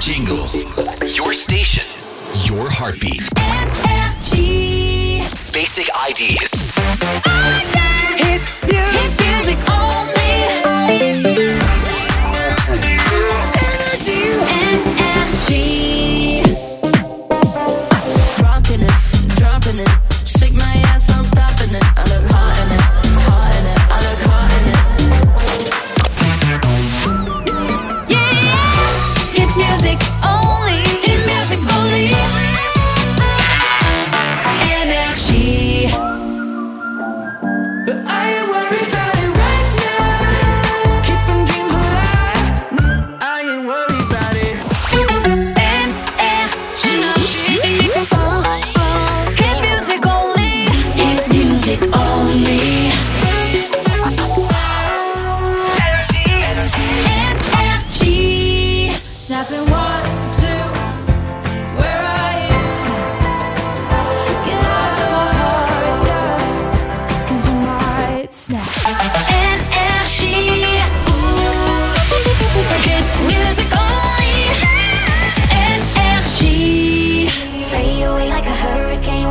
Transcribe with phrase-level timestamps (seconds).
[0.00, 0.64] jingles.
[1.16, 1.84] Your station.
[2.44, 3.28] Your heartbeat.
[5.52, 7.65] Basic IDs.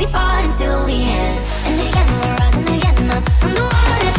[0.00, 1.38] we fought until the end.
[1.66, 4.12] And again, we're rising again up from the water.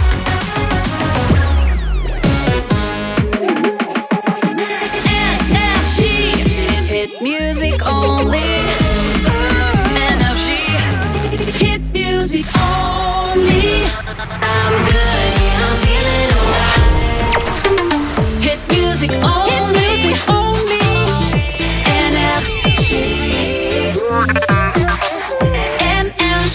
[6.86, 8.50] Hit music only.
[10.12, 10.66] Energy.
[11.66, 13.86] Hit music only.
[14.54, 15.21] I'm good.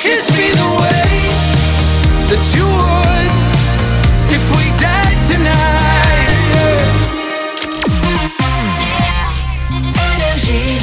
[0.00, 1.12] kiss me the way
[2.30, 3.30] that you would
[4.32, 6.30] if we died tonight.
[10.08, 10.80] Energy.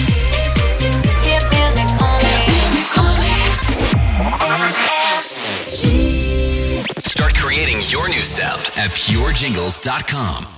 [7.01, 10.56] Start creating your new sound at purejingles.com.